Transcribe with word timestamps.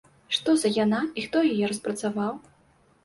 Што 0.35 0.53
за 0.61 0.71
яна 0.77 1.01
і 1.21 1.25
хто 1.25 1.37
яе 1.53 1.65
распрацоўваў? 1.73 2.33